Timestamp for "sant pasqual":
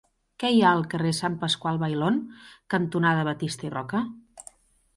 1.17-1.77